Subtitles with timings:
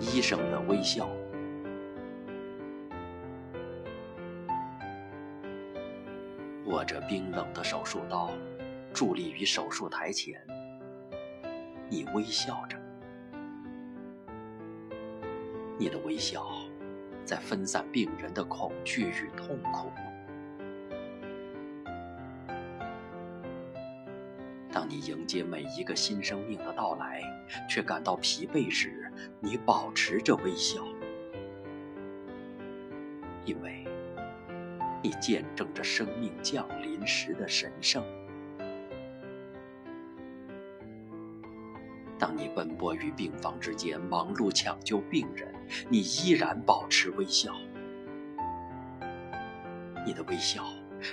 [0.00, 1.08] 医生的微笑。
[6.66, 8.30] 握着冰冷的手术刀，
[8.94, 10.40] 伫立于手术台前，
[11.88, 12.78] 你微笑着。
[15.78, 16.46] 你的微笑
[17.24, 19.90] 在分散病人的恐惧与痛苦。
[24.70, 27.22] 当你迎接每一个新生命的到来，
[27.68, 29.07] 却感到疲惫时，
[29.40, 30.82] 你保持着微笑，
[33.44, 33.84] 因为
[35.02, 38.02] 你见证着生命降临时的神圣。
[42.18, 45.54] 当你奔波于病房之间，忙碌抢救病人，
[45.88, 47.54] 你依然保持微笑。
[50.04, 50.64] 你的微笑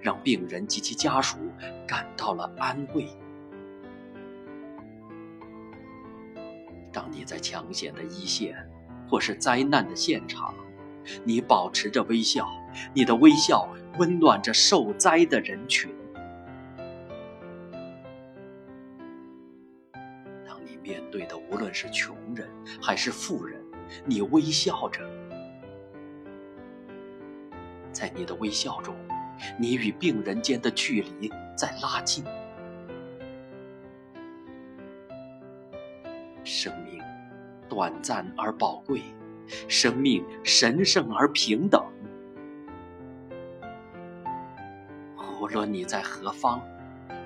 [0.00, 1.38] 让病人及其家属
[1.86, 3.08] 感到了安慰。
[6.92, 8.56] 当你在抢险的一线，
[9.08, 10.54] 或是灾难的现场，
[11.24, 12.48] 你保持着微笑，
[12.92, 15.90] 你的微笑温暖着受灾的人群。
[20.46, 22.48] 当你面对的无论是穷人
[22.82, 23.60] 还是富人，
[24.04, 25.08] 你微笑着，
[27.92, 28.94] 在你的微笑中，
[29.58, 32.24] 你与病人间的距离在拉近。
[36.52, 37.00] 生命
[37.68, 39.00] 短暂而宝贵，
[39.68, 41.80] 生命神圣而平等。
[45.40, 46.60] 无论你在何方。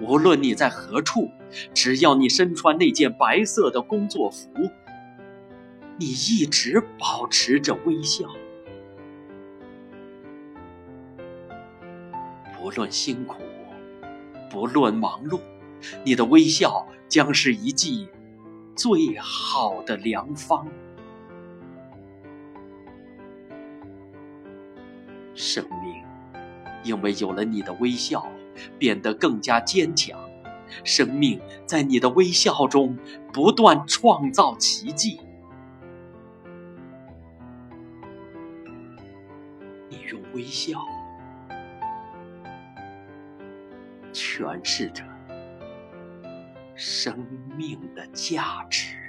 [0.00, 1.30] 无论你在何处，
[1.72, 4.48] 只要你身穿那件白色的工作服，
[5.96, 8.26] 你一直保持着微笑。
[12.58, 13.36] 不论辛苦，
[14.50, 15.38] 不论忙碌，
[16.04, 18.08] 你的微笑将是一剂
[18.76, 20.66] 最好的良方。
[25.34, 26.04] 生命，
[26.82, 28.26] 因为有了你的微笑。
[28.78, 30.20] 变得更加坚强，
[30.84, 32.98] 生命在你的微笑中
[33.32, 35.18] 不断创造奇迹。
[39.88, 40.84] 你用微笑
[44.12, 45.02] 诠释着
[46.74, 49.01] 生命的价值。